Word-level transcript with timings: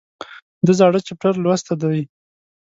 د 0.65 0.67
زاړه 0.79 0.99
چپټر 1.07 1.33
لوسته 1.43 1.73
دي 1.81 2.01